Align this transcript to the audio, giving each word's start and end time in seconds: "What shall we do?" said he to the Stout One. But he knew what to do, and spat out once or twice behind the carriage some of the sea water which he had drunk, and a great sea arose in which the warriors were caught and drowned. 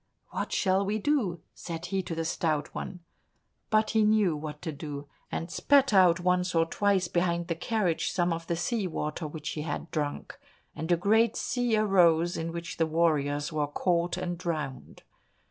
"What 0.31 0.51
shall 0.51 0.83
we 0.83 0.97
do?" 0.97 1.41
said 1.53 1.85
he 1.85 2.01
to 2.01 2.15
the 2.15 2.25
Stout 2.25 2.73
One. 2.73 3.01
But 3.69 3.91
he 3.91 4.01
knew 4.03 4.35
what 4.35 4.59
to 4.63 4.71
do, 4.71 5.07
and 5.31 5.51
spat 5.51 5.93
out 5.93 6.19
once 6.19 6.55
or 6.55 6.65
twice 6.65 7.07
behind 7.07 7.45
the 7.49 7.53
carriage 7.53 8.09
some 8.11 8.33
of 8.33 8.47
the 8.47 8.55
sea 8.55 8.87
water 8.87 9.27
which 9.27 9.49
he 9.49 9.61
had 9.61 9.91
drunk, 9.91 10.39
and 10.75 10.91
a 10.91 10.97
great 10.97 11.35
sea 11.35 11.77
arose 11.77 12.35
in 12.35 12.51
which 12.51 12.77
the 12.77 12.87
warriors 12.87 13.53
were 13.53 13.67
caught 13.67 14.17
and 14.17 14.39
drowned. 14.39 15.03